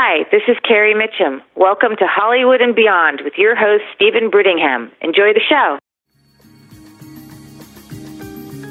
[0.00, 1.42] Hi, this is Carrie Mitchum.
[1.56, 4.92] Welcome to Hollywood and Beyond with your host, Steven Brittingham.
[5.00, 5.76] Enjoy the show.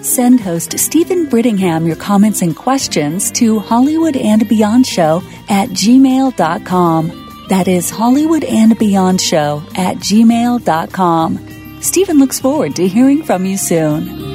[0.02, 7.46] Send host Steven Brittingham your comments and questions to Hollywood and Beyond Show at gmail.com.
[7.50, 11.82] That is Hollywood and Beyond Show at gmail.com.
[11.82, 14.27] Steven looks forward to hearing from you soon.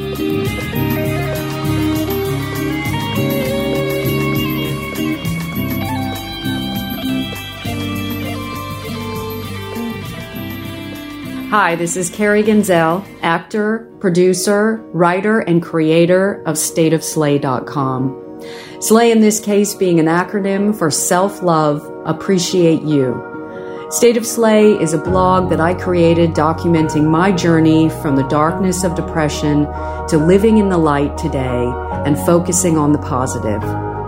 [11.52, 18.40] Hi, this is Carrie Genzel, actor, producer, writer, and creator of StateOfSlay.com.
[18.80, 23.86] Slay in this case being an acronym for Self Love, Appreciate You.
[23.90, 28.82] State of Slay is a blog that I created documenting my journey from the darkness
[28.82, 29.66] of depression
[30.08, 31.70] to living in the light today
[32.06, 33.62] and focusing on the positive.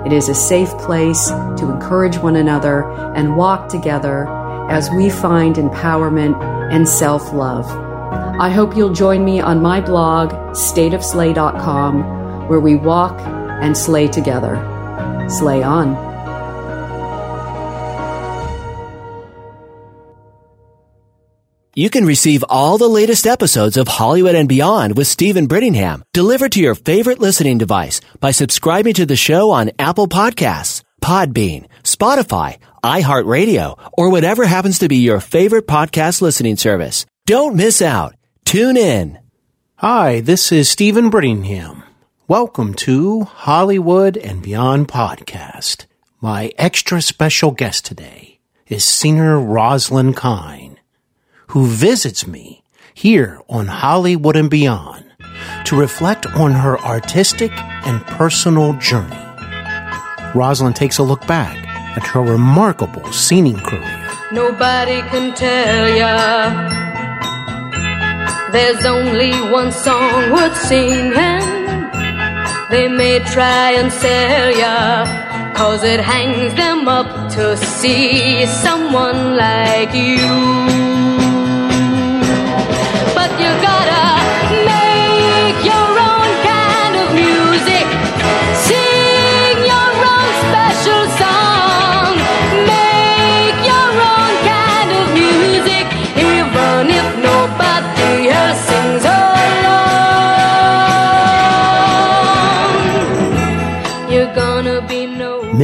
[0.06, 4.24] It is a safe place to encourage one another and walk together
[4.70, 7.66] as we find empowerment and self love.
[8.40, 14.56] I hope you'll join me on my blog, stateofslay.com, where we walk and slay together.
[15.28, 16.14] Slay on.
[21.76, 26.52] You can receive all the latest episodes of Hollywood and Beyond with Steven Brittingham delivered
[26.52, 32.58] to your favorite listening device by subscribing to the show on Apple Podcasts, Podbean, Spotify,
[32.84, 37.06] iHeartRadio, or whatever happens to be your favorite podcast listening service.
[37.24, 38.14] Don't miss out.
[38.44, 39.18] Tune in.
[39.76, 41.82] Hi, this is Steven Brittingham.
[42.28, 45.86] Welcome to Hollywood and Beyond Podcast.
[46.20, 50.78] My extra special guest today is singer Roslyn Kind,
[51.48, 55.06] who visits me here on Hollywood and Beyond
[55.64, 57.50] to reflect on her artistic
[57.86, 59.16] and personal journey.
[60.34, 61.63] Roslyn takes a look back
[61.96, 64.00] at her remarkable singing career.
[64.32, 66.14] Nobody can tell ya.
[68.52, 71.42] There's only one song worth singing.
[72.70, 75.04] They may try and sell ya,
[75.54, 80.26] cause it hangs them up to see someone like you.
[83.18, 84.03] But you gotta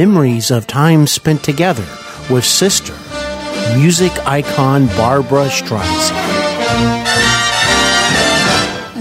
[0.05, 1.85] Memories of time spent together
[2.31, 2.91] with sister,
[3.77, 6.17] music icon Barbra Streisand.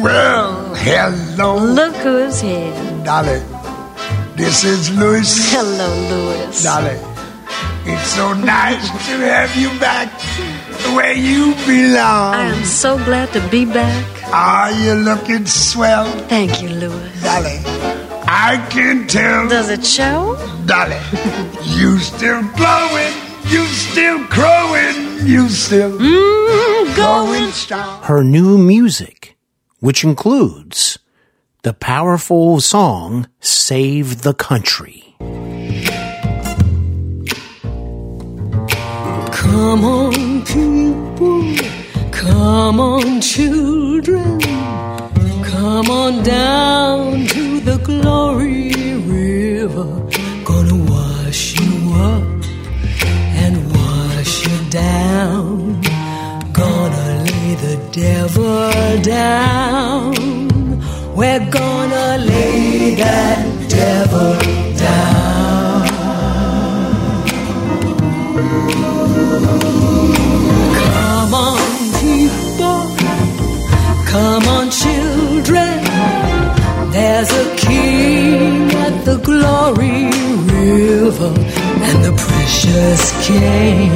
[0.02, 2.74] Well, hello, Look who's here.
[3.02, 3.40] Dolly.
[4.36, 5.24] This is Louis.
[5.50, 6.62] Hello, Louis.
[6.62, 7.00] Dolly.
[7.88, 10.12] It's so nice to have you back
[10.94, 12.34] where you belong.
[12.34, 14.04] I am so glad to be back.
[14.34, 17.22] Are you looking swell, Thank you, Louis.
[17.22, 17.99] Dolly?
[18.32, 20.36] I can tell, Does it show?
[20.66, 21.00] Dolly.
[21.64, 23.12] you still glowing,
[23.46, 27.50] you still crowing, you still Mm, going going.
[27.52, 28.02] strong.
[28.04, 29.36] Her new music,
[29.80, 30.98] which includes
[31.62, 35.16] the powerful song Save the Country.
[39.32, 41.54] Come on, people.
[42.12, 44.40] Come on, children.
[45.42, 47.39] Come on down to the
[48.02, 48.72] glory
[49.16, 49.88] river.
[50.44, 51.74] Gonna wash you
[52.10, 52.22] up
[53.42, 55.80] and wash you down.
[56.52, 60.14] Gonna lay the devil down.
[61.14, 64.32] We're gonna lay that devil
[64.76, 65.86] down.
[70.80, 71.58] Come on,
[72.00, 72.80] people.
[74.06, 75.89] Come on, children.
[76.92, 80.10] There's a king at the glory
[80.58, 81.32] river,
[81.88, 83.90] and the precious king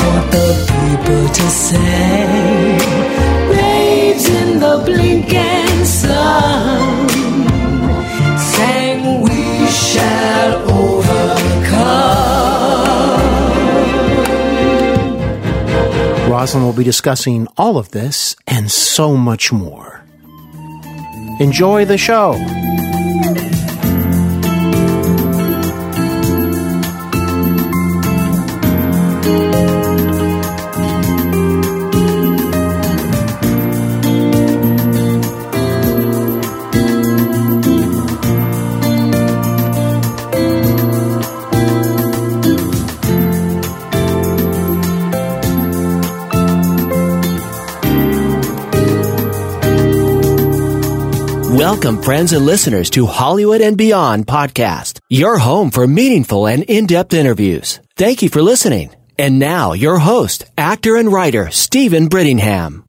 [0.00, 2.78] want the people to sing.
[3.48, 7.08] Babes in the blinking sun
[8.38, 12.30] sang, We shall overcome.
[16.30, 20.03] Roslyn will be discussing all of this and so much more.
[21.40, 22.34] Enjoy the show.
[51.74, 57.12] Welcome, friends and listeners, to Hollywood and Beyond podcast, your home for meaningful and in-depth
[57.12, 57.80] interviews.
[57.96, 58.94] Thank you for listening.
[59.18, 62.84] And now, your host, actor and writer, Steven Brittingham.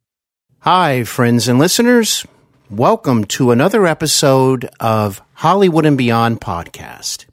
[0.59, 2.27] Hi, friends and listeners.
[2.69, 7.25] Welcome to another episode of Hollywood and Beyond podcast.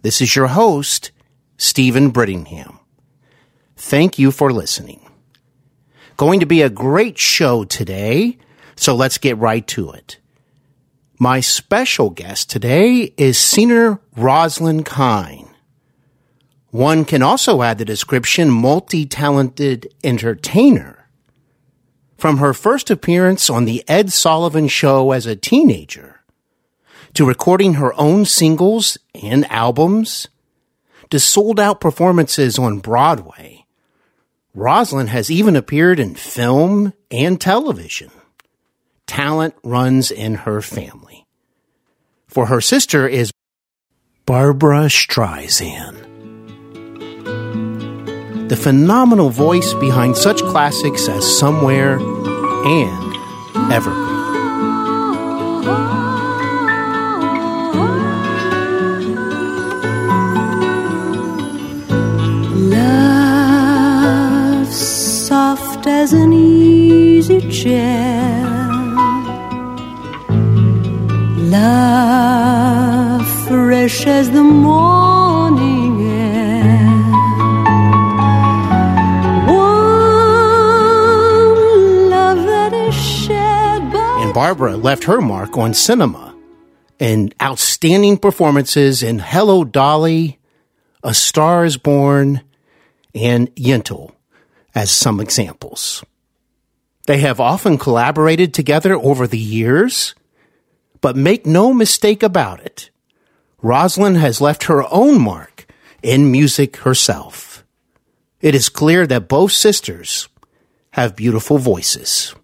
[0.00, 1.12] This is your host,
[1.58, 2.78] Steven Brittingham.
[3.76, 5.06] Thank you for listening.
[6.16, 8.38] Going to be a great show today,
[8.76, 10.20] so let's get right to it.
[11.18, 15.48] My special guest today is singer Roslyn Kind.
[16.70, 21.08] One can also add the description multi-talented entertainer.
[22.18, 26.20] From her first appearance on the Ed Sullivan Show as a teenager,
[27.14, 30.28] to recording her own singles and albums,
[31.08, 33.64] to sold out performances on Broadway,
[34.54, 38.10] Roslyn has even appeared in film and television.
[39.06, 41.26] Talent runs in her family.
[42.26, 43.30] For her sister is
[44.26, 46.02] Barbra Streisand.
[48.48, 54.16] The phenomenal voice behind such classics as Somewhere and Evergreen.
[65.26, 68.55] Soft as an easy chair.
[71.58, 76.76] Love fresh as the morning air.
[84.20, 86.34] And Barbra left her mark on cinema
[86.98, 90.38] in outstanding performances in Hello Dolly,
[91.02, 92.42] A Star is Born,
[93.14, 94.12] and Yentl
[94.74, 96.04] as some examples.
[97.06, 100.14] They have often collaborated together over the years,
[101.06, 102.90] but make no mistake about it.
[103.62, 105.64] Roslyn has left her own mark
[106.02, 107.64] in music herself.
[108.40, 110.28] It is clear that both sisters
[110.94, 112.34] have beautiful voices.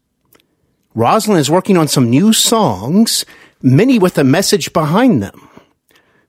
[0.95, 3.25] Roslyn is working on some new songs,
[3.61, 5.49] many with a message behind them,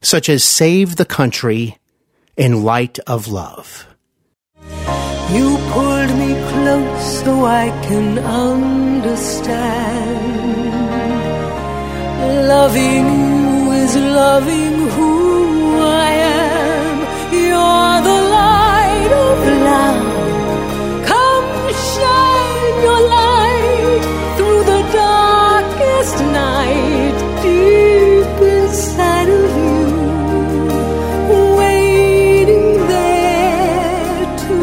[0.02, 1.78] such as Save the Country
[2.36, 3.86] and Light of Love.
[5.30, 10.33] You pulled me close so I can understand.
[12.24, 16.96] Loving you is loving who I am.
[17.32, 19.36] You're the light of
[19.68, 20.02] love.
[21.12, 21.48] Come
[21.92, 24.02] shine your light
[24.36, 29.82] through the darkest night, deep inside of you,
[31.58, 34.56] waiting there to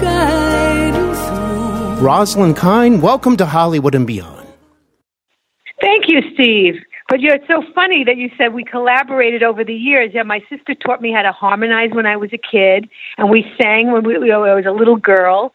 [0.00, 2.06] guide you through.
[2.06, 4.46] Roslyn Kind, welcome to Hollywood and Beyond.
[5.80, 6.76] Thank you, Steve.
[7.14, 10.10] But know, it's so funny that you said we collaborated over the years.
[10.12, 13.44] Yeah, my sister taught me how to harmonize when I was a kid, and we
[13.56, 15.52] sang when we, you know, I was a little girl.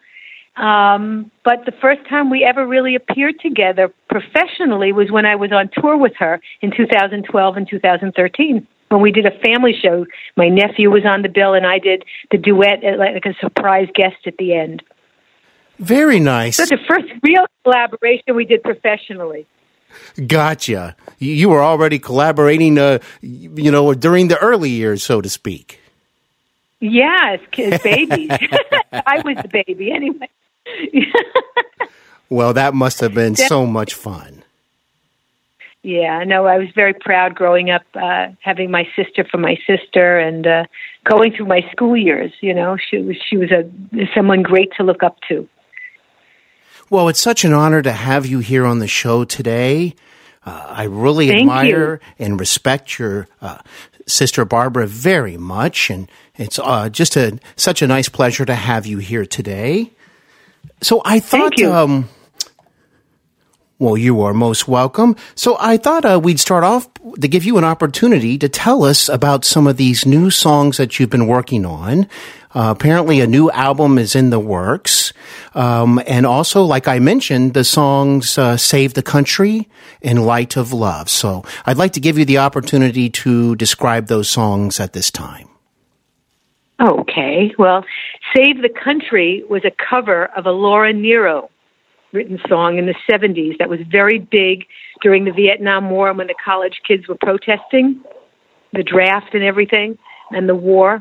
[0.56, 5.52] Um, but the first time we ever really appeared together professionally was when I was
[5.52, 10.06] on tour with her in 2012 and 2013 when we did a family show.
[10.38, 13.88] My nephew was on the bill, and I did the duet uh, like a surprise
[13.94, 14.82] guest at the end.
[15.78, 16.56] Very nice.
[16.56, 19.46] So the first real collaboration we did professionally.
[20.26, 20.96] Gotcha.
[21.18, 25.80] You were already collaborating, uh, you know, during the early years, so to speak.
[26.80, 28.30] Yes, kids, babies.
[28.92, 30.28] I was the baby anyway.
[32.30, 34.44] Well, that must have been so much fun.
[35.82, 40.16] yeah, no, I was very proud growing up, uh, having my sister for my sister,
[40.16, 40.64] and uh,
[41.04, 42.32] going through my school years.
[42.40, 43.68] You know, she was she was a
[44.14, 45.48] someone great to look up to.
[46.90, 49.94] Well, it's such an honor to have you here on the show today.
[50.44, 53.58] Uh, I really Thank admire and respect your uh,
[54.08, 58.86] sister Barbra very much, and it's uh, just a such a nice pleasure to have
[58.86, 59.92] you here today.
[60.82, 61.70] So I thought, you.
[61.70, 62.08] um,
[63.78, 65.14] well, you are most welcome.
[65.36, 66.88] So I thought uh, we'd start off
[67.20, 70.98] to give you an opportunity to tell us about some of these new songs that
[70.98, 72.08] you've been working on.
[72.52, 75.12] Uh, apparently, a new album is in the works.
[75.54, 79.68] Um, and also, like I mentioned, the songs uh, Save the Country
[80.02, 81.08] and Light of Love.
[81.08, 85.48] So I'd like to give you the opportunity to describe those songs at this time.
[86.80, 87.84] Okay, well,
[88.34, 91.50] "Save the Country" was a cover of a Laura Nyro
[92.12, 94.66] written song in the 70s that was very big
[95.02, 98.02] during the Vietnam War when the college kids were protesting
[98.72, 99.98] the draft and everything
[100.30, 101.00] and the war.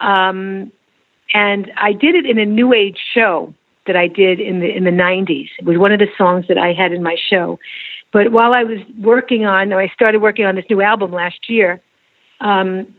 [0.00, 0.72] Um,
[1.32, 3.54] and I did it in a new age show
[3.86, 5.48] that I did in the in the 90s.
[5.58, 7.58] It was one of the songs that I had in my show.
[8.12, 11.80] But while I was working on, I started working on this new album last year.
[12.40, 12.94] Um,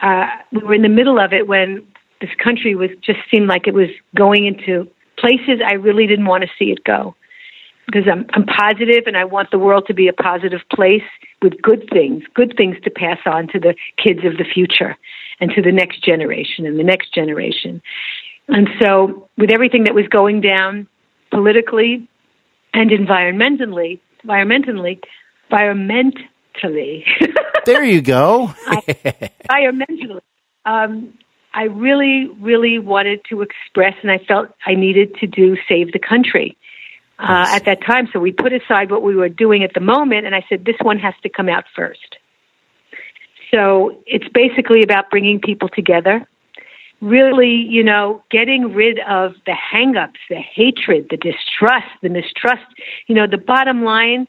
[0.00, 1.86] uh, we were in the middle of it when
[2.20, 6.42] this country was just seemed like it was going into places I really didn't want
[6.42, 7.14] to see it go.
[7.86, 11.02] Because I'm I'm positive and I want the world to be a positive place
[11.42, 14.96] with good things, good things to pass on to the kids of the future
[15.40, 17.82] and to the next generation and the next generation.
[18.48, 20.86] And so with everything that was going down
[21.30, 22.08] politically
[22.72, 25.00] and environmentally, environmentally,
[25.50, 27.04] environmentally.
[27.66, 28.52] there you go.
[28.66, 28.80] I,
[29.50, 30.20] environmentally.
[30.64, 31.18] Um,
[31.52, 36.00] I really, really wanted to express, and I felt I needed to do Save the
[36.00, 36.56] Country
[37.18, 38.08] uh, at that time.
[38.12, 40.76] So we put aside what we were doing at the moment, and I said, this
[40.82, 42.16] one has to come out first.
[43.54, 46.26] So it's basically about bringing people together,
[47.00, 52.64] really, you know, getting rid of the hangups, the hatred, the distrust, the mistrust.
[53.06, 54.26] You know, the bottom line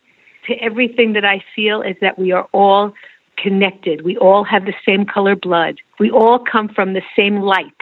[0.48, 2.94] to everything that I feel is that we are all
[3.38, 4.04] connected.
[4.04, 5.80] We all have the same color blood.
[6.00, 7.82] We all come from the same light,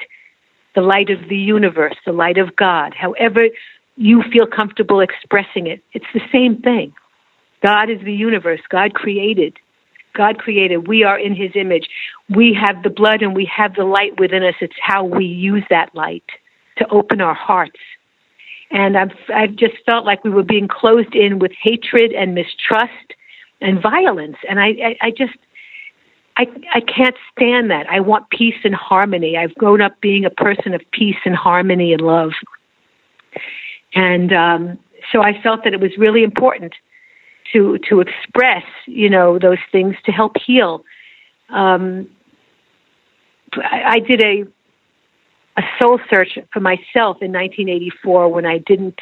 [0.75, 2.93] the light of the universe, the light of God.
[2.93, 3.49] However,
[3.97, 6.93] you feel comfortable expressing it, it's the same thing.
[7.61, 8.61] God is the universe.
[8.69, 9.57] God created.
[10.13, 10.87] God created.
[10.87, 11.89] We are in His image.
[12.29, 14.55] We have the blood and we have the light within us.
[14.61, 16.23] It's how we use that light
[16.77, 17.79] to open our hearts.
[18.71, 23.13] And I've, I've just felt like we were being closed in with hatred and mistrust
[23.61, 24.37] and violence.
[24.49, 25.37] And I, I, I just,
[26.37, 27.87] I, I can't stand that.
[27.89, 29.37] I want peace and harmony.
[29.37, 32.31] I've grown up being a person of peace and harmony and love.
[33.93, 34.79] And um,
[35.11, 36.73] so I felt that it was really important
[37.53, 40.83] to to express, you know, those things to help heal.
[41.49, 42.09] Um,
[43.53, 44.43] I, I did a
[45.55, 48.99] a soul search for myself in 1984 when I didn't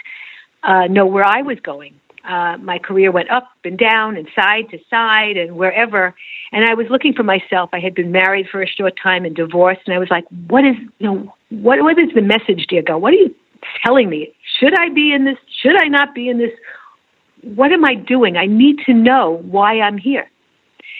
[0.63, 1.95] uh, know where I was going.
[2.27, 6.13] Uh, my career went up and down and side to side and wherever.
[6.51, 7.71] And I was looking for myself.
[7.73, 10.65] I had been married for a short time and divorced, and I was like, "What
[10.65, 12.97] is you know what what is the message, dear God?
[12.97, 13.33] What are you
[13.83, 14.33] telling me?
[14.59, 15.37] Should I be in this?
[15.61, 16.51] Should I not be in this?
[17.43, 18.37] What am I doing?
[18.37, 20.29] I need to know why I'm here."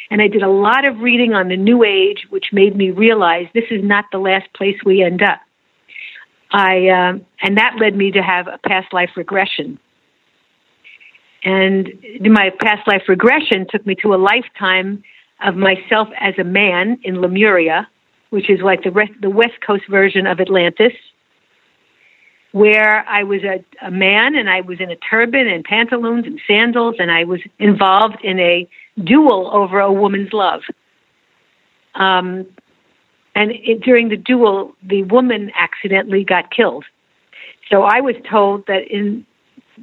[0.09, 3.47] And I did a lot of reading on the New Age, which made me realize
[3.53, 5.39] this is not the last place we end up.
[6.51, 9.79] I um, and that led me to have a past life regression
[11.43, 11.89] and
[12.21, 15.03] my past life regression took me to a lifetime
[15.43, 17.87] of myself as a man in Lemuria,
[18.29, 20.93] which is like the the West Coast version of Atlantis,
[22.51, 26.39] where I was a, a man and I was in a turban and pantaloons and
[26.47, 28.67] sandals, and I was involved in a
[29.03, 30.61] duel over a woman's love.
[31.95, 32.45] Um,
[33.35, 36.85] and it, during the duel, the woman accidentally got killed.
[37.69, 39.25] So I was told that in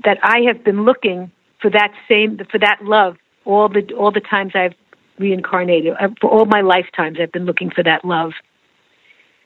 [0.04, 4.20] that I have been looking for that same for that love all the all the
[4.20, 4.74] times I've
[5.18, 8.32] reincarnated uh, for all my lifetimes I've been looking for that love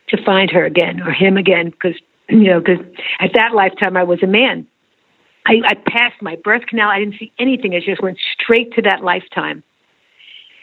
[0.09, 1.95] to find her again or him again because
[2.41, 2.85] you know because
[3.21, 4.67] at that lifetime I was a man.
[5.45, 6.89] I, I passed my birth canal.
[6.89, 7.73] I didn't see anything.
[7.73, 9.65] It just went straight to that lifetime.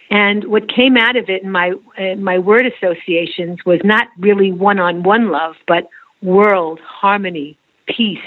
[0.10, 4.52] And what came out of it in my in my word associations was not really
[4.52, 5.90] one on one love but
[6.22, 7.58] world harmony
[7.88, 8.20] peace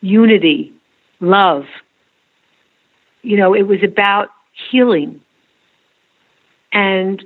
[0.00, 0.72] unity
[1.20, 1.64] love.
[3.22, 4.28] You know, it was about
[4.70, 5.20] healing.
[6.72, 7.22] And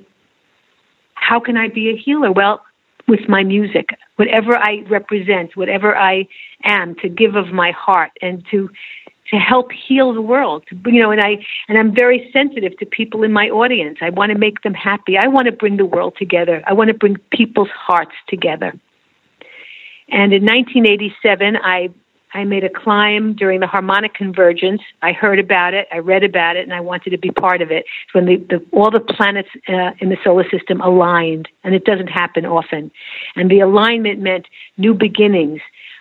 [1.15, 2.33] how can I be a healer?
[2.33, 2.65] Well,
[3.07, 6.27] with my music, whatever I represent, whatever I
[6.65, 8.71] am, to give of my heart and to
[9.31, 10.65] to help heal the world.
[10.71, 13.99] You know, and I and I'm very sensitive to people in my audience.
[14.01, 15.17] I want to make them happy.
[15.19, 16.63] I want to bring the world together.
[16.67, 18.73] I want to bring people's hearts together.
[20.09, 21.89] And in 1987, I
[22.35, 24.83] I made a climb during the harmonic convergence.
[25.03, 27.71] I heard about it, I read about it, and I wanted to be part of
[27.71, 27.87] it.
[28.05, 31.85] It's when the, the, all the planets uh, in the solar system aligned, and it
[31.85, 32.91] doesn't happen often.
[33.37, 35.61] And the alignment meant new beginnings.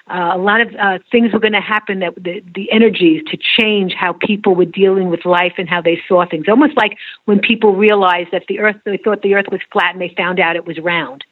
[0.10, 3.38] Uh, a lot of uh, things were going to happen that the, the energies to
[3.38, 6.46] change how people were dealing with life and how they saw things.
[6.50, 10.02] Almost like when people realized that the earth, they thought the earth was flat and
[10.02, 11.24] they found out it was round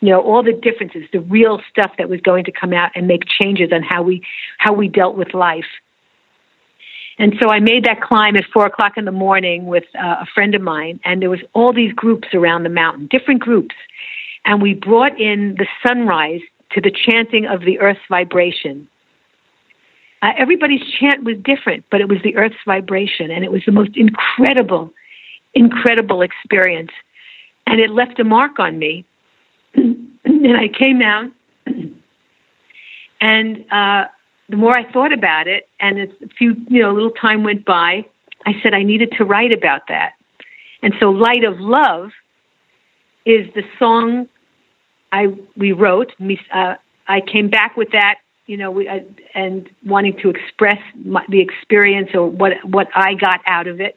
[0.00, 3.06] you know all the differences the real stuff that was going to come out and
[3.06, 4.22] make changes on how we
[4.58, 5.66] how we dealt with life.
[7.18, 10.26] And so I made that climb at four o'clock in the morning with uh, a
[10.34, 13.74] friend of mine, and there was all these groups around the mountain, different groups,
[14.46, 16.40] and we brought in the sunrise
[16.72, 18.88] to the chanting of the Earth's vibration.
[20.22, 23.72] Uh, everybody's chant was different, but it was the Earth's vibration, and it was the
[23.72, 24.90] most incredible,
[25.52, 26.92] incredible experience,
[27.66, 29.04] and it left a mark on me
[29.74, 31.30] and I came out,
[33.20, 34.06] and uh,
[34.48, 36.08] the more I thought about it, and a
[36.38, 38.04] few, you know, a little time went by,
[38.46, 40.14] I said I needed to write about that.
[40.82, 42.10] And so Light of Love
[43.26, 44.28] is the song
[45.12, 46.12] I we wrote.
[46.52, 46.74] Uh,
[47.06, 49.00] I came back with that, you know, we, uh,
[49.34, 53.96] and wanting to express my, the experience or what what I got out of it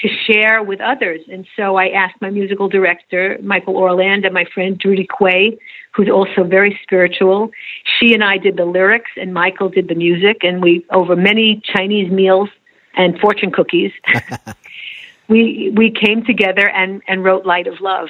[0.00, 1.20] to share with others.
[1.30, 5.58] And so I asked my musical director, Michael Orland, and my friend Drudy Quay,
[5.92, 7.50] who's also very spiritual.
[7.98, 11.60] She and I did the lyrics, and Michael did the music, and we over many
[11.64, 12.48] Chinese meals
[12.94, 13.92] and fortune cookies.
[15.28, 18.08] we we came together and and wrote Light of Love.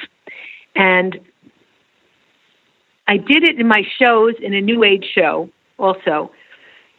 [0.77, 1.19] And
[3.07, 6.31] I did it in my shows in a New Age show also,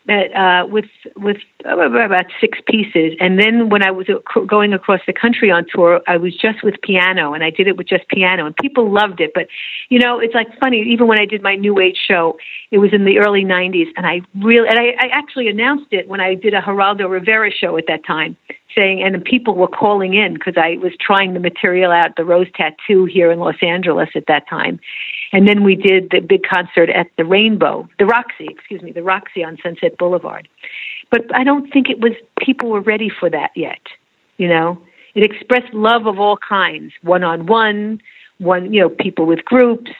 [0.10, 3.14] uh, with with about six pieces.
[3.20, 4.08] And then when I was
[4.48, 7.78] going across the country on tour, I was just with piano, and I did it
[7.78, 9.32] with just piano, and people loved it.
[9.34, 9.48] But
[9.90, 10.82] you know, it's like funny.
[10.82, 12.38] Even when I did my New Age show,
[12.72, 16.08] it was in the early '90s, and I really and I, I actually announced it
[16.08, 18.36] when I did a Geraldo Rivera show at that time,
[18.76, 22.26] saying, and the people were calling in because I was trying the material out, the
[22.26, 24.80] Rose Tattoo here in Los Angeles at that time.
[25.32, 29.04] And then we did the big concert at the Rainbow, the Roxy, excuse me, the
[29.04, 30.48] Roxy on Sunset Boulevard.
[31.12, 33.82] But I don't think it was, people were ready for that yet,
[34.38, 34.82] you know?
[35.16, 38.02] It expressed love of all kinds, one on one,
[38.38, 39.92] one, you know, people with groups,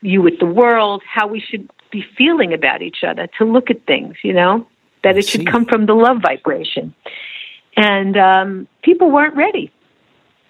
[0.00, 3.84] you with the world, how we should be feeling about each other, to look at
[3.86, 4.66] things, you know?
[5.04, 6.94] That it should come from the love vibration.
[7.76, 9.72] And um, people weren't ready.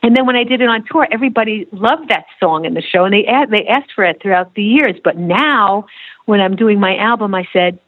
[0.02, 3.04] And then when I did it on tour, everybody loved that song in the show,
[3.04, 4.94] and they they asked for it throughout the years.
[5.02, 5.86] But now,
[6.26, 7.78] when I'm doing my album, I said,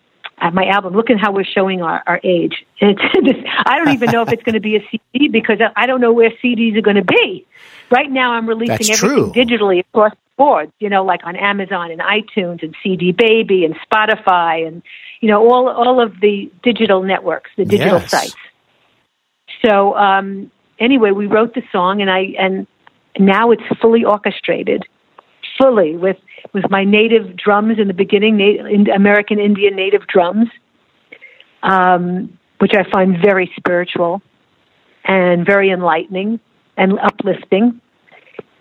[0.43, 4.11] uh, "My album, look at how we're showing our, our age." It's I don't even
[4.11, 6.83] know if it's going to be a CD because I don't know where CDs are
[6.83, 7.47] going to be.
[7.91, 9.33] Right now, I'm releasing That's everything true.
[9.33, 10.73] digitally across the board.
[10.81, 14.83] You know, like on Amazon and iTunes and CD Baby and Spotify and
[15.21, 18.11] you know all all of the digital networks, the digital Yes.
[18.11, 18.37] sites.
[19.65, 22.67] So um, anyway, we wrote the song, and I and
[23.19, 24.85] now it's fully orchestrated,
[25.59, 26.17] fully with
[26.53, 30.49] with my native drums in the beginning, na- in- American Indian native drums,
[31.63, 34.23] um, which I find very spiritual
[35.05, 36.41] and very enlightening
[36.77, 37.81] and uplifting.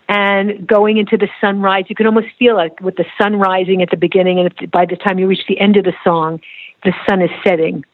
[0.08, 3.90] And going into the sunrise, you can almost feel it with the sun rising at
[3.90, 6.40] the beginning, and by the time you reach the end of the song,
[6.84, 7.84] the sun is setting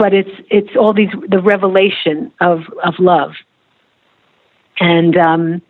[0.00, 3.32] but it's it's all these the revelation of of love.
[4.80, 5.62] And um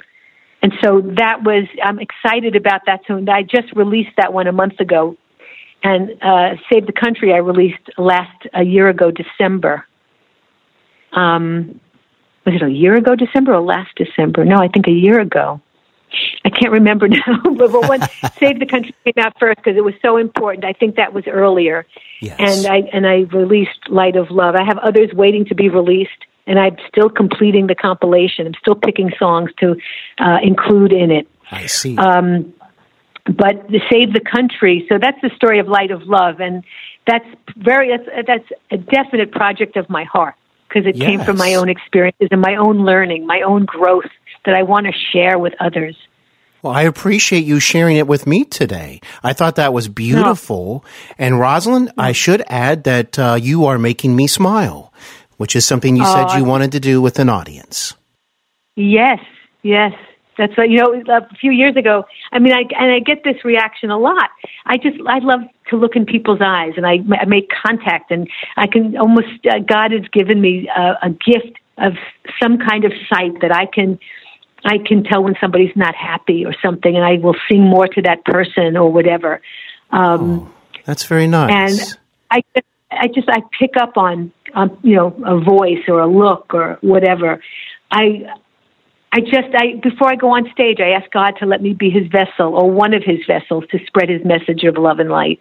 [0.62, 3.01] and so that was i'm excited about that.
[3.09, 5.16] So i just released that one a month ago.
[5.83, 9.85] And uh save the country i released last a year ago december.
[11.12, 11.81] Um
[12.47, 14.45] was it a year ago december or last december?
[14.45, 15.61] No i think a year ago
[16.44, 18.01] I can't remember now, but when
[18.38, 20.64] Save the Country came out first because it was so important.
[20.64, 21.87] I think that was earlier,
[22.20, 22.37] Yes.
[22.38, 24.55] and I and I released Light of Love.
[24.55, 26.11] I have others waiting to be released,
[26.46, 28.46] and I'm still completing the compilation.
[28.46, 29.77] I'm still picking songs to
[30.18, 31.29] uh, include in it.
[31.51, 31.96] I see.
[31.96, 32.55] Um,
[33.27, 36.64] but the Save the Country, so that's the story of Light of Love, and
[37.07, 40.35] that's very that's, that's a definite project of my heart
[40.68, 44.05] because it came from my own experiences and my own learning, my own growth
[44.44, 45.96] that I want to share with others.
[46.62, 49.00] Well, I appreciate you sharing it with me today.
[49.22, 50.85] I thought that was beautiful.
[51.16, 54.92] And Roslyn, I should add that uh, you are making me smile,
[55.38, 57.94] which is something you said Oh, you wanted to do with an audience.
[58.76, 59.20] Yes,
[59.62, 59.92] yes.
[60.37, 61.03] That's what you know.
[61.09, 64.31] A few years ago, I mean, I and I get this reaction a lot.
[64.64, 68.26] I just I love to look in people's eyes, and I, I make contact, and
[68.57, 71.92] I can almost uh, God has given me a, a gift of
[72.40, 73.98] some kind of sight that I can
[74.64, 78.03] I can tell when somebody's not happy or something, and I will sing more to
[78.03, 79.40] that person or whatever.
[79.90, 80.53] Um,
[80.85, 81.51] That's very nice.
[81.51, 81.99] and
[82.31, 86.07] I just, I just I pick up on on you know a voice or a
[86.07, 87.42] look or whatever.
[87.90, 88.27] I
[89.12, 91.90] I just I before I go on stage, I ask God to let me be
[91.90, 95.40] His vessel or one of His vessels to spread His message of love and light.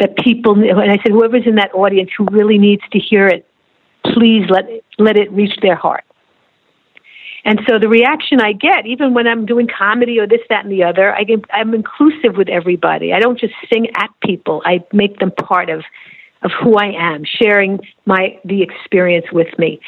[0.00, 3.46] That people and I said whoever's in that audience who really needs to hear it,
[4.04, 4.64] please let
[4.98, 6.04] let it reach their heart.
[7.48, 10.70] And so the reaction I get, even when I'm doing comedy or this, that, and
[10.72, 13.14] the other, I get, I'm inclusive with everybody.
[13.14, 14.60] I don't just sing at people.
[14.66, 15.82] I make them part of,
[16.42, 19.80] of who I am, sharing my the experience with me.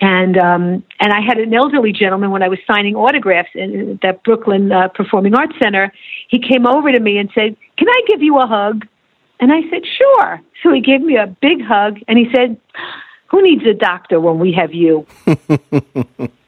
[0.00, 4.24] And um, and I had an elderly gentleman when I was signing autographs in that
[4.24, 5.92] Brooklyn uh, Performing Arts Center.
[6.28, 8.84] He came over to me and said, "Can I give you a hug?"
[9.38, 12.60] And I said, "Sure." So he gave me a big hug, and he said,
[13.28, 15.06] "Who needs a doctor when we have you?"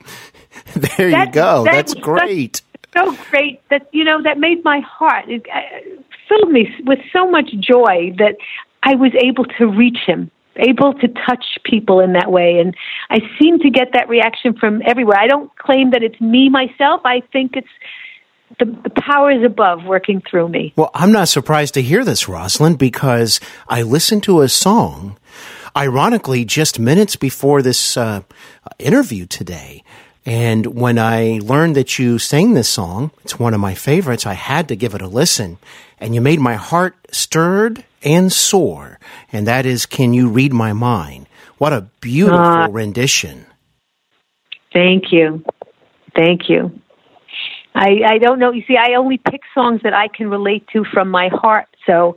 [0.99, 1.65] there That- you go.
[1.65, 2.63] that That's great.
[2.97, 5.61] so great that you know that made my heart it uh,
[6.29, 8.37] filled me with so much joy that
[8.83, 12.59] I was able to reach him able to touch people in that way.
[12.59, 12.75] And
[13.11, 15.17] I seem to get that reaction from everywhere.
[15.17, 17.01] I don't claim that it's me myself.
[17.05, 17.69] I think it's
[18.59, 20.73] the, the power is above working through me.
[20.75, 25.17] Well, I'm not surprised to hear this, Roslyn, because I listened to a song,
[25.77, 28.23] ironically, just minutes before this uh,
[28.79, 29.85] interview today.
[30.29, 34.35] And when I learned that you sang this song, it's one of my favorites, I
[34.35, 35.57] had to give it a listen.
[35.99, 38.99] And you made my heart stirred and sore.
[39.33, 41.29] And that is, Can You Read My Mind?
[41.57, 43.47] What a beautiful uh, rendition.
[44.71, 45.43] Thank you.
[46.15, 46.79] Thank you.
[47.75, 48.53] I, I don't know.
[48.53, 51.69] You see, I only pick songs that I can relate to from my heart.
[51.87, 52.17] So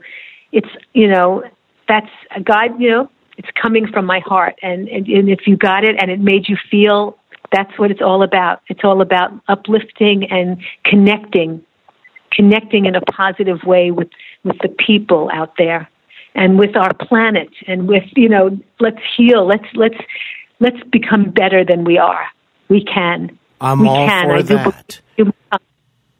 [0.52, 1.44] it's, you know,
[1.88, 4.56] that's a God, you know, it's coming from my heart.
[4.62, 7.16] And, and, and if you got it and it made you feel,
[7.52, 8.62] that's what it's all about.
[8.68, 11.64] It's all about uplifting and connecting,
[12.32, 14.08] connecting in a positive way with,
[14.44, 15.88] with the people out there
[16.34, 19.46] and with our planet and with, you know, let's heal.
[19.46, 19.98] Let's, let's,
[20.60, 22.26] let's become better than we are.
[22.68, 23.38] We can.
[23.60, 24.26] I'm we all can.
[24.26, 25.00] for I that.
[25.16, 25.32] Do,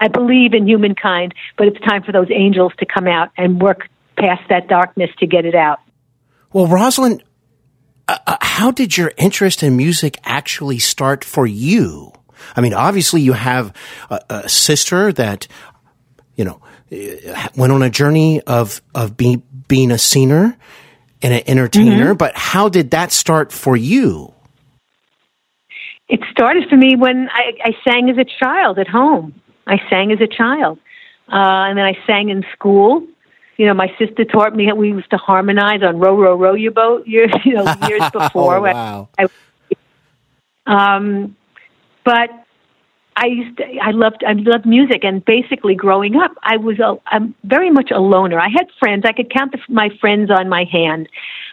[0.00, 3.88] I believe in humankind, but it's time for those angels to come out and work
[4.18, 5.78] past that darkness to get it out.
[6.52, 7.22] Well, Roslyn,
[8.52, 12.12] how did your interest in music actually start for you?
[12.54, 13.74] I mean, obviously you have
[14.10, 15.48] a, a sister that,
[16.36, 16.60] you know,
[17.56, 20.54] went on a journey of, of being, being a singer
[21.22, 22.18] and an entertainer, mm-hmm.
[22.18, 24.34] but how did that start for you?
[26.08, 29.40] It started for me when I, I sang as a child at home.
[29.66, 30.78] I sang as a child.
[31.26, 33.06] Uh, and then I sang in school.
[33.62, 36.72] You know, my sister taught me we used to harmonize on "Row, Row, Row Your
[36.72, 38.56] Boat." Years, you know, years before.
[38.56, 39.08] oh, wow.
[39.16, 39.28] I,
[40.66, 41.36] I, um,
[42.04, 42.28] but
[43.14, 46.96] I used to, I loved I loved music, and basically growing up, I was a
[47.06, 48.40] I'm very much a loner.
[48.40, 51.08] I had friends; I could count the, my friends on my hand,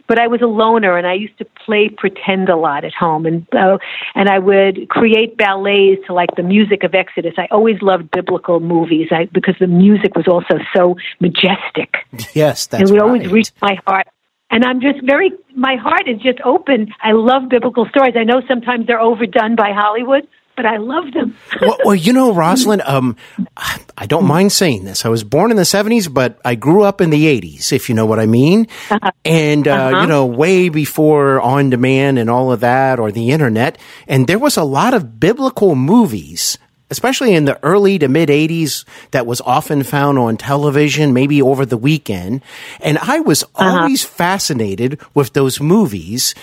[0.09, 3.27] but I was a loner, and I used to play pretend a lot at home,
[3.27, 3.77] and uh,
[4.15, 7.35] and I would create ballets to like the music of Exodus.
[7.37, 11.97] I always loved biblical movies, I, because the music was also so majestic.
[12.33, 13.07] Yes, that's and would right.
[13.07, 14.07] always reach my heart.
[14.51, 16.91] And I'm just very, my heart is just open.
[17.03, 18.15] I love biblical stories.
[18.17, 20.27] I know sometimes they're overdone by Hollywood,
[20.59, 21.37] but I love them.
[21.61, 23.15] well, well, you know, Roslyn, um,
[23.55, 25.05] I don't mind saying this.
[25.05, 27.95] I was born in the 70s, but I grew up in the 80s, if you
[27.95, 28.67] know what I mean.
[28.91, 29.11] Uh-huh.
[29.23, 30.01] And, uh, uh-huh.
[30.01, 33.77] you know, way before on demand and all of that or the internet.
[34.05, 36.57] And there was a lot of biblical movies
[36.91, 41.63] especially in the early to mid 80s that was often found on television maybe over
[41.63, 42.41] the weekend
[42.81, 43.81] and i was uh-huh.
[43.81, 46.33] always fascinated with those movies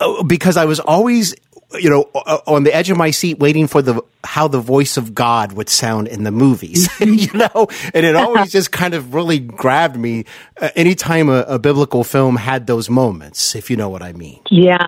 [0.00, 1.34] uh, because i was always
[1.80, 2.02] you know,
[2.46, 5.68] on the edge of my seat, waiting for the how the voice of God would
[5.68, 10.24] sound in the movies, you know, and it always just kind of really grabbed me
[10.60, 14.40] uh, anytime a, a biblical film had those moments, if you know what I mean.
[14.50, 14.86] Yeah,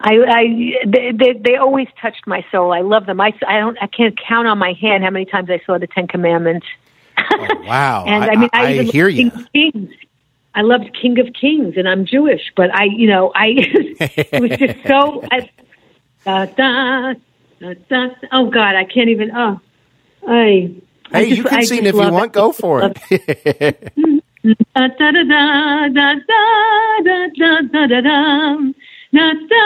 [0.00, 0.44] I, I
[0.86, 2.72] they, they, they always touched my soul.
[2.72, 3.20] I love them.
[3.20, 5.86] I, I don't I can't count on my hand how many times I saw the
[5.86, 6.66] Ten Commandments.
[7.18, 8.04] oh, wow!
[8.08, 9.30] and I, I mean, I, I hear you.
[9.54, 9.90] Kings.
[10.54, 14.58] I loved King of Kings, and I'm Jewish, but I, you know, I it was
[14.58, 15.22] just so.
[15.30, 15.48] I,
[16.24, 17.14] da, da,
[17.60, 19.30] da, da, oh God, I can't even.
[19.34, 19.60] Oh,
[20.26, 20.32] I.
[20.32, 20.82] Hey,
[21.12, 22.26] I just, you can I sing if you want.
[22.26, 22.32] It.
[22.32, 23.92] Go for it.
[24.74, 26.14] da da da da da
[27.04, 28.56] da da da da da.
[29.14, 29.64] Da da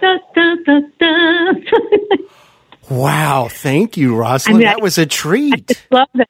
[0.01, 2.17] da da da da da.
[2.89, 3.49] Wow!
[3.51, 4.55] Thank you, Roslyn.
[4.55, 5.55] I mean, that was a treat.
[5.55, 6.29] I just love it.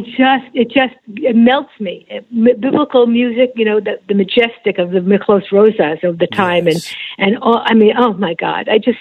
[0.00, 2.06] I just, it just, it melts me.
[2.08, 6.66] It, biblical music, you know, the, the majestic of the Miklos Rozsas of the time,
[6.66, 6.94] yes.
[7.18, 8.98] and and all, I mean, oh my God, I just,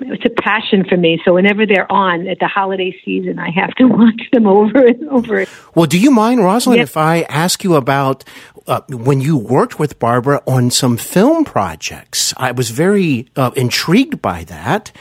[0.00, 1.20] it's a passion for me.
[1.24, 5.08] So whenever they're on at the holiday season, I have to watch them over and
[5.08, 5.46] over.
[5.74, 6.90] Well, do you mind, Roslyn, yes.
[6.90, 8.24] if I ask you about
[8.66, 12.34] uh, when you worked with Barbra on some film projects?
[12.36, 14.92] I was very uh, intrigued by that.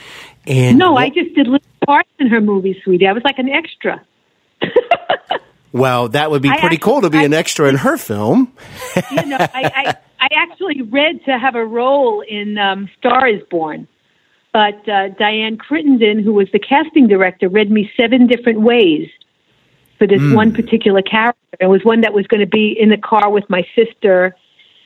[0.45, 3.08] And no, I just did little parts in her movie, sweetie.
[3.08, 4.02] I was like an extra.
[5.73, 8.53] Well, that would be pretty actually, cool to be I, an extra in her film.
[9.12, 13.41] you know, I, I, I actually read to have a role in um, Star is
[13.49, 13.88] Born.
[14.53, 19.07] But uh, Dianne Crittenden, who was the casting director, read me seven different ways
[19.97, 20.36] for this mm.
[20.36, 21.39] one particular character.
[21.60, 24.36] It was one that was going to be in the car with my sister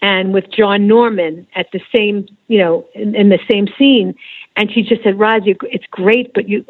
[0.06, 4.14] and with John Norman at the same, you know, in, in the same scene.
[4.56, 6.64] And she just said, "Roz, you, it's great, but you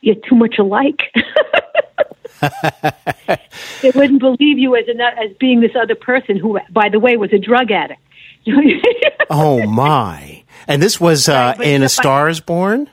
[0.00, 1.00] you're too much alike."
[3.82, 7.16] they wouldn't believe you as an, as being this other person who, by the way,
[7.18, 8.00] was a drug addict.
[9.30, 10.42] oh my!
[10.66, 12.88] And this was uh, in A Star Is Born.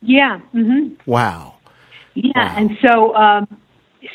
[0.00, 0.40] Yeah.
[0.54, 0.94] Mm-hmm.
[1.10, 1.56] Wow.
[2.14, 2.54] Yeah, Wow.
[2.56, 3.60] and so um,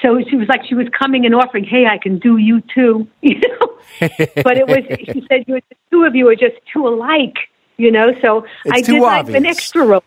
[0.01, 3.07] so she was like she was coming and offering, "Hey, I can do you too,"
[3.21, 3.77] you know.
[4.43, 7.35] but it was she said you the two of you are just too alike,
[7.77, 8.11] you know.
[8.21, 10.03] So It's I did like an extra role,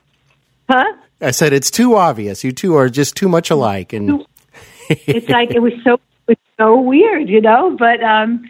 [0.69, 0.85] huh?
[1.21, 2.45] I said it's too obvious.
[2.45, 4.25] You two are just too much alike, and
[4.89, 7.77] it's like it was so it was so weird, you know.
[7.79, 8.49] But um,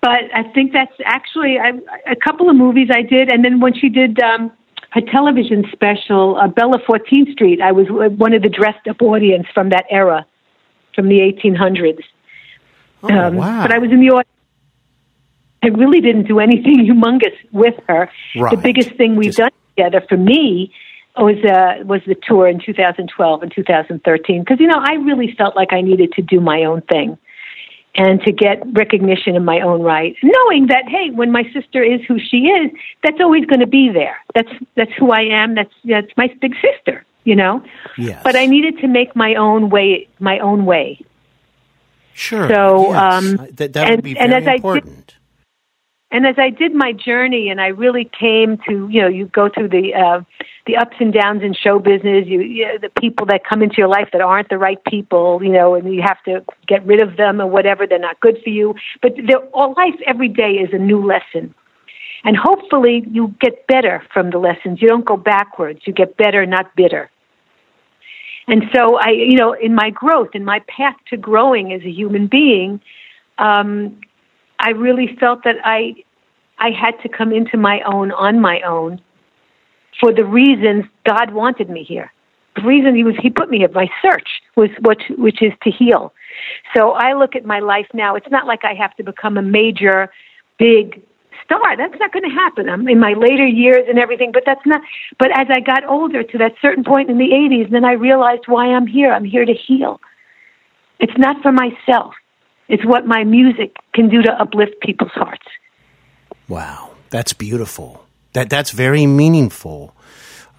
[0.00, 1.72] but I think that's actually I,
[2.10, 4.52] a couple of movies I did, and then when she did um,
[4.90, 9.02] her television special, uh, Belle of Fourteenth Street, I was one of the dressed up
[9.02, 10.26] audience from that era,
[10.96, 12.00] from the eighteen hundreds.
[13.04, 13.62] oh Um, wow!
[13.62, 14.28] But I was in the audience.
[15.62, 18.10] I really didn't do anything humongous with her.
[18.34, 20.72] The biggest thing we've Just- done together for me
[21.16, 25.54] was uh, was the tour in 2012 and 2013 because you know I really felt
[25.56, 27.16] like I needed to do my own thing
[27.98, 32.00] and to get recognition in my own right, knowing that hey, when my sister is
[32.06, 32.70] who she is,
[33.02, 34.18] that's always going to be there.
[34.34, 35.54] That's that's who I am.
[35.54, 37.04] That's that's my big sister.
[37.26, 37.54] You know.
[37.98, 40.08] yes, But I needed to make my own way.
[40.20, 40.88] My own way.
[42.14, 42.48] sure.
[42.48, 43.02] so, yes.
[43.02, 45.14] um, that that and- would be and very as I did- important.
[46.10, 49.48] and as I did my journey, and I really came to, you know, you go
[49.52, 50.20] through the uh,
[50.66, 52.26] the ups and downs in show business.
[52.26, 55.52] You, you the people that come into your life that aren't the right people, you
[55.52, 57.86] know, and you have to get rid of them or whatever.
[57.88, 58.74] They're not good for you.
[59.02, 59.12] But
[59.52, 61.54] all life every day is a new lesson,
[62.24, 64.80] and hopefully you get better from the lessons.
[64.80, 65.80] You don't go backwards.
[65.86, 67.10] You get better, not bitter.
[68.48, 71.90] And so I, you know, in my growth, in my path to growing as a
[71.90, 72.80] human being,
[73.38, 74.00] um,
[74.60, 75.94] I really felt that I
[76.58, 79.00] I had to come into my own on my own
[80.00, 82.12] for the reasons God wanted me here.
[82.54, 85.70] The reason he was he put me here, my search was what which is to
[85.70, 86.12] heal.
[86.74, 89.42] So I look at my life now, it's not like I have to become a
[89.42, 90.10] major
[90.58, 91.02] big
[91.44, 91.76] star.
[91.76, 92.68] That's not going to happen.
[92.68, 94.80] I'm in my later years and everything, but that's not
[95.18, 98.44] but as I got older to that certain point in the 80s, then I realized
[98.46, 99.12] why I'm here.
[99.12, 100.00] I'm here to heal.
[100.98, 102.14] It's not for myself.
[102.68, 105.46] It's what my music can do to uplift people's hearts.
[106.48, 108.06] Wow, that's beautiful.
[108.32, 109.94] That that's very meaningful.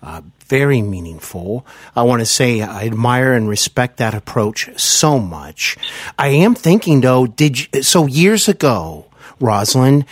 [0.01, 1.65] Uh, very meaningful.
[1.95, 5.75] I want to say I admire and respect that approach so much.
[6.17, 9.07] I am thinking though, did you, so years ago,
[9.39, 10.05] Roslyn,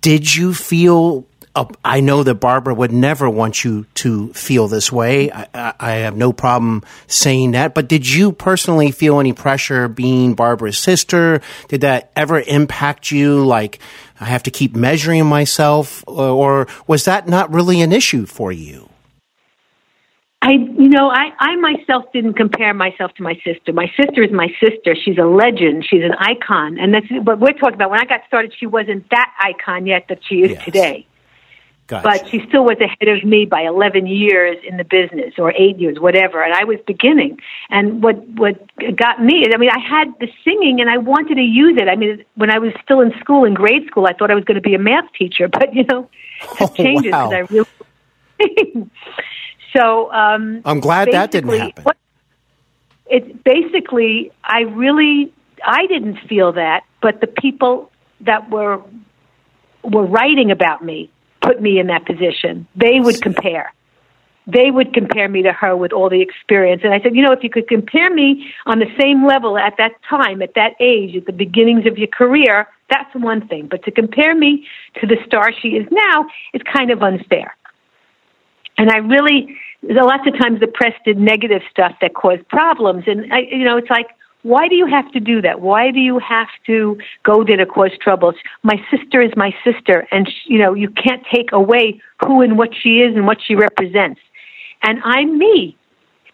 [0.00, 1.26] did you feel?
[1.54, 5.30] Uh, I know that Barbra would never want you to feel this way.
[5.30, 7.74] I, I, I have no problem saying that.
[7.74, 11.42] But did you personally feel any pressure being Barbra's sister?
[11.68, 13.44] Did that ever impact you?
[13.44, 13.80] Like,
[14.18, 18.50] I have to keep measuring myself, or, or was that not really an issue for
[18.50, 18.88] you?
[20.42, 23.72] I, you know, I, I myself didn't compare myself to my sister.
[23.72, 24.96] My sister is my sister.
[24.96, 25.86] She's a legend.
[25.88, 26.78] She's an icon.
[26.80, 27.90] And that's what we're talking about.
[27.90, 30.64] When I got started, she wasn't that icon yet that she is Yes.
[30.64, 31.06] today.
[31.86, 32.02] Gotcha.
[32.02, 35.78] But she still was ahead of me by 11 years in the business or eight
[35.78, 36.42] years, whatever.
[36.42, 37.38] And I was beginning.
[37.70, 38.54] And what, what
[38.96, 41.88] got me, I mean, I had the singing and I wanted to use it.
[41.88, 44.44] I mean, when I was still in school, in grade school, I thought I was
[44.44, 45.46] going to be a math teacher.
[45.46, 46.08] But, you know,
[46.42, 47.30] Oh, that changes wow.
[47.30, 47.68] I really.
[49.76, 51.84] so, um, I'm glad that didn't happen.
[51.84, 51.96] What,
[53.06, 55.32] it's basically, I really,
[55.64, 58.82] I didn't feel that, but the people that were
[59.82, 62.66] were writing about me put me in that position.
[62.76, 63.72] They would compare.
[64.46, 66.82] They would compare me to her with all the experience.
[66.84, 69.74] And I said, you know, if you could compare me on the same level at
[69.78, 73.68] that time, at that age, at the beginnings of your career, that's one thing.
[73.68, 74.66] But to compare me
[75.00, 77.56] to the star she is now is kind of unfair.
[78.78, 83.04] And I really, lots of times the press did negative stuff that caused problems.
[83.06, 84.08] And, I, you know, it's like,
[84.42, 85.60] why do you have to do that?
[85.60, 88.32] Why do you have to go there to cause trouble?
[88.62, 92.58] My sister is my sister, and, sh you know, you can't take away who and
[92.58, 94.20] what she is and what she represents.
[94.82, 95.76] And I'm me.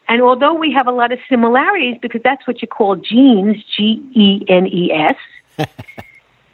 [0.08, 4.02] And although we have a lot of similarities, because that's what you call genes, G
[4.14, 5.68] E N E S,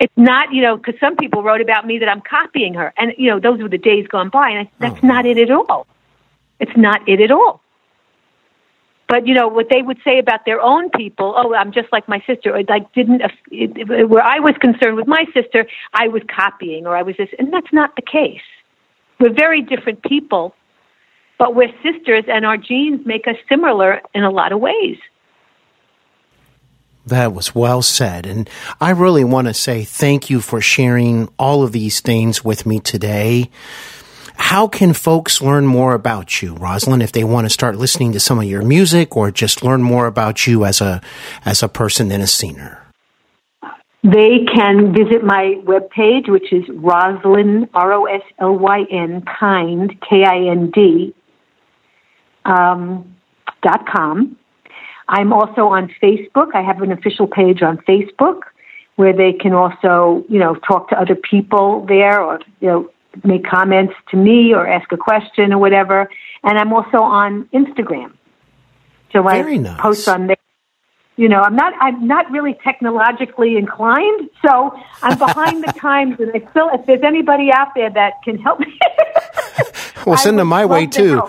[0.04, 2.92] it's not, you know, because some people wrote about me that I'm copying her.
[2.98, 4.50] And, you know, those were the days gone by.
[4.50, 5.06] And I, that's mm-hmm.
[5.06, 5.86] not it at all.
[6.60, 7.62] It's not it at all.
[9.08, 12.06] But, you know, what they would say about their own people, oh, I'm just like
[12.06, 16.22] my sister, or like didn't, it, where I was concerned with my sister, I was
[16.28, 17.30] copying or I was this.
[17.38, 18.44] And that's not the case.
[19.18, 20.54] We're very different people,
[21.38, 24.98] but we're sisters and our genes make us similar in a lot of ways.
[27.06, 28.26] That was well said.
[28.26, 28.48] And
[28.80, 32.80] I really want to say thank you for sharing all of these things with me
[32.80, 33.50] today.
[34.36, 38.20] How can folks learn more about you, Roslyn, if they want to start listening to
[38.20, 41.00] some of your music or just learn more about you as a
[41.44, 42.80] as a person and a singer?
[44.02, 49.98] They can visit my webpage, which is Roslyn, R O S L Y N, Kind,
[50.02, 51.14] K I N D.
[52.44, 53.16] Um,
[53.90, 54.36] com.
[55.08, 56.54] I'm also on Facebook.
[56.54, 58.42] I have an official page on Facebook
[58.96, 62.90] where they can also, you know, talk to other people there or, you know,
[63.22, 66.08] make comments to me or ask a question or whatever.
[66.42, 68.12] And I'm also on Instagram.
[69.12, 69.80] So Very I nice.
[69.80, 70.36] post on there.
[71.16, 76.32] You know, I'm not I'm not really technologically inclined, so I'm behind the times and
[76.34, 78.76] I still if there's anybody out there that can help me
[80.04, 81.22] Well, send them my way too.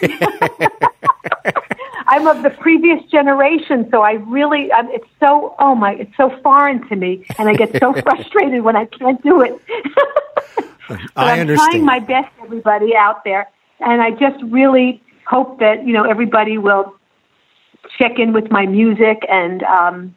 [2.08, 6.34] I'm of the previous generation, so I really, um, it's so, oh my, it's so
[6.42, 9.60] foreign to me, and I get so frustrated when I can't do it.
[10.88, 11.70] but I I'm understand.
[11.72, 13.46] trying my best, everybody out there,
[13.80, 16.94] and I just really hope that you know everybody will
[17.98, 20.14] check in with my music and um,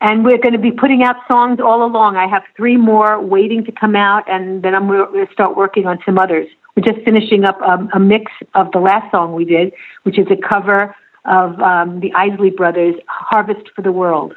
[0.00, 2.16] and we're going to be putting out songs all along.
[2.16, 5.86] I have three more waiting to come out, and then I'm going to start working
[5.86, 6.48] on some others.
[6.76, 9.72] We're just finishing up um, a mix of the last song we did,
[10.02, 10.94] which is a cover
[11.28, 14.34] of um, the Isley Brothers' "Harvest for the World."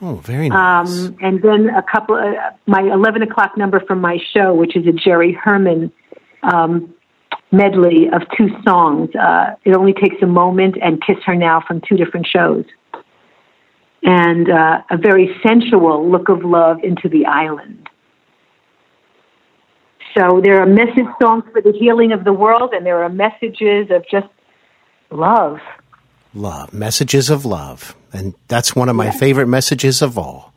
[0.00, 0.88] Oh, very nice.
[0.88, 4.86] Um, and then a couple, uh, my 11 o'clock number from my show, which is
[4.86, 5.92] a Jerry Herman
[6.44, 6.94] um,
[7.50, 9.10] medley of two songs.
[9.14, 12.64] Uh, it only takes a moment and Kiss Her Now from two different shows.
[14.04, 17.88] And uh, a very sensual look of love into the island.
[20.16, 23.90] So there are message songs for the healing of the world, and there are messages
[23.90, 24.28] of just
[25.10, 25.58] love.
[26.34, 27.96] Love, messages of love.
[28.12, 30.52] And that's one of my favorite messages of all.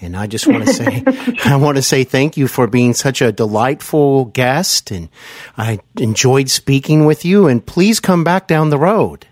[0.00, 1.02] And I just want to say,
[1.44, 4.90] I want to say thank you for being such a delightful guest.
[4.90, 5.08] And
[5.56, 7.46] I enjoyed speaking with you.
[7.46, 9.26] And please come back down the road.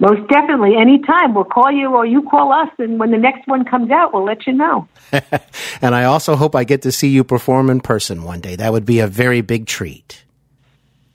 [0.00, 1.34] Most definitely, anytime.
[1.34, 4.24] We'll call you or you call us, and when the next one comes out, we'll
[4.24, 4.86] let you know.
[5.82, 8.54] and I also hope I get to see you perform in person one day.
[8.54, 10.22] That would be a very big treat.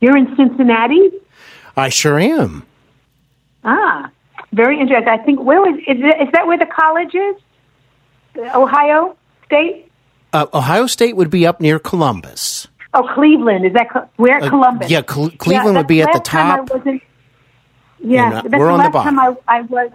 [0.01, 1.11] You're in Cincinnati?
[1.77, 2.65] I sure am.
[3.63, 4.11] Ah,
[4.51, 5.07] very interesting.
[5.07, 7.35] I think, where was, is, it, is that where the college is?
[8.55, 9.91] Ohio State?
[10.31, 12.67] Uh, Ohio State would be up near Columbus.
[12.93, 13.65] Oh, Cleveland.
[13.65, 14.37] Is that, Co- where?
[14.37, 14.89] Uh, Columbus.
[14.89, 16.69] yeah, Cle- Cleveland would be at the top.
[17.99, 19.91] Yeah, uh, that's we're the on the last time I, I was.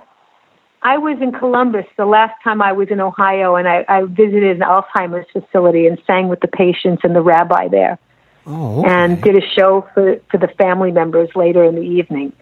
[0.81, 4.57] I was in Columbus the last time I was in Ohio, and I, I visited
[4.57, 7.99] an Alzheimer's facility and sang with the patients and the rabbi there.
[8.47, 12.33] Oh, and did a show for for the family members later in the evening.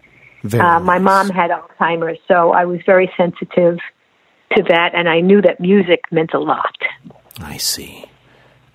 [0.43, 3.79] Uh, my mom had Alzheimer's, so I was very sensitive
[4.55, 6.77] to that, and I knew that music meant a lot.
[7.39, 8.05] I see.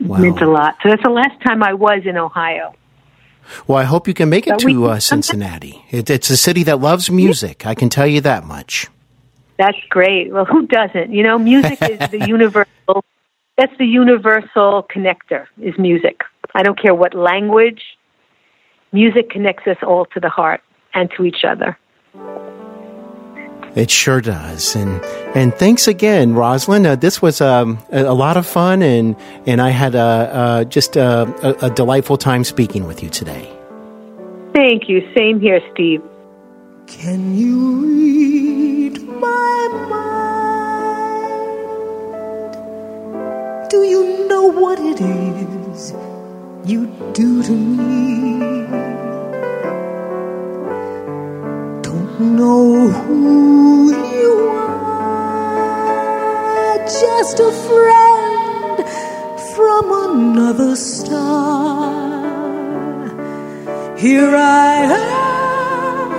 [0.00, 0.76] Meant a lot.
[0.82, 2.74] So that's the last time I was in Ohio.
[3.66, 5.84] Well, I hope you can make it So to uh, Cincinnati.
[5.90, 7.66] It, it's a city that loves music.
[7.66, 8.88] I can tell you that much.
[9.58, 10.32] That's great.
[10.32, 11.12] Well, who doesn't?
[11.12, 13.04] You know, music is the universal.
[13.56, 15.46] That's the universal connector.
[15.60, 16.22] Is music.
[16.54, 17.82] I don't care what language.
[18.92, 20.62] Music connects us all to the heart
[20.94, 21.76] and to each other.
[23.74, 24.76] It sure does.
[24.76, 25.02] And
[25.34, 26.84] and thanks again, Roslyn.
[26.84, 30.64] Uh, this was um, a, a lot of fun, and and I had uh, uh,
[30.64, 33.50] just uh, a, a delightful time speaking with you today.
[34.52, 35.00] Thank you.
[35.16, 36.02] Same here, Steve.
[36.86, 40.50] Can you read my mind?
[43.70, 45.94] Do you know what it is
[46.66, 48.71] you do to me?
[52.22, 54.78] Know who you are,
[56.78, 58.84] just a friend
[59.54, 61.92] from another star.
[63.98, 66.10] Here I am,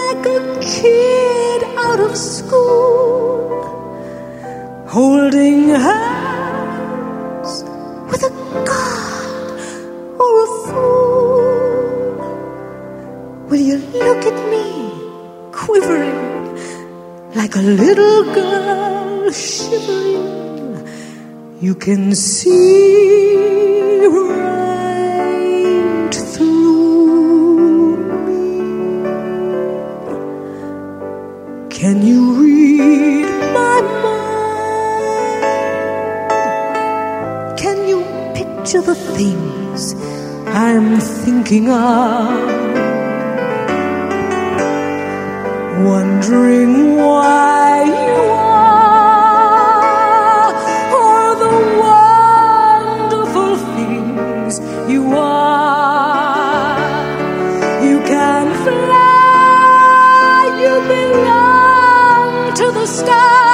[0.00, 3.64] like a kid out of school,
[4.88, 7.52] holding hands
[8.10, 8.30] with a
[8.64, 9.60] god
[10.20, 11.44] or a fool.
[13.48, 14.64] Will you look at me,
[17.46, 20.82] like a little girl shivering?
[21.60, 28.58] You can see right through me.
[31.70, 35.46] Can you read my mind?
[37.56, 38.02] Can you
[38.34, 39.94] picture the things
[40.48, 42.75] I'm thinking of?
[45.84, 49.66] Wondering why you are
[50.96, 51.52] all the
[53.10, 54.58] wonderful things
[54.90, 56.78] you are.
[57.84, 63.45] You can fly, you belong to the sky.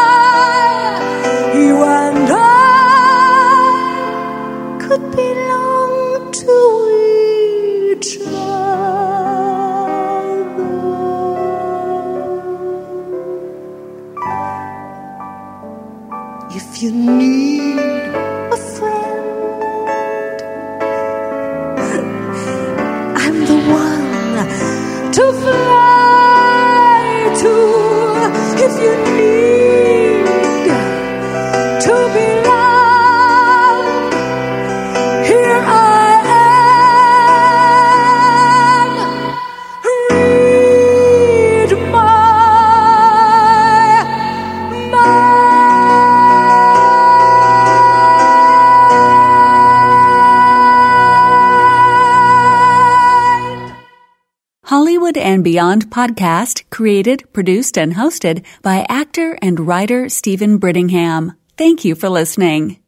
[55.43, 61.35] And Beyond podcast, created, produced, and hosted by actor and writer Steven Brittingham.
[61.57, 62.79] Thank you for listening.